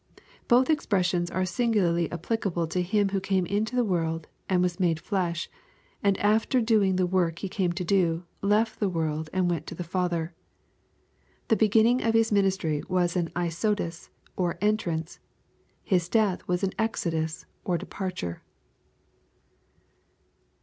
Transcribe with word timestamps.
Both 0.47 0.71
expressions 0.71 1.29
are 1.29 1.45
singularly 1.45 2.11
applicable 2.11 2.65
to 2.65 2.81
Him 2.81 3.09
who 3.09 3.19
came 3.19 3.45
into 3.45 3.75
the 3.75 3.83
world 3.83 4.25
and 4.49 4.63
was 4.63 4.79
made 4.79 4.99
flesh, 4.99 5.47
and 6.01 6.17
after 6.19 6.59
doing 6.59 6.95
the 6.95 7.05
work 7.05 7.37
He 7.37 7.47
came 7.47 7.71
to 7.73 7.83
do, 7.83 8.23
left 8.41 8.79
the 8.79 8.89
world 8.89 9.29
and 9.31 9.47
went 9.47 9.67
to 9.67 9.75
the 9.75 9.83
Father. 9.83 10.33
The 11.49 11.55
beginning 11.55 12.01
of 12.01 12.15
His 12.15 12.31
ministry 12.31 12.81
was 12.89 13.15
an 13.15 13.29
"Eisodus," 13.35 14.09
or 14.35 14.57
entrance; 14.59 15.19
His 15.83 16.09
death, 16.09 16.49
an 16.49 16.71
"Exodus," 16.79 17.45
or 17.63 17.77
depar 17.77 18.15
ture. 18.15 18.41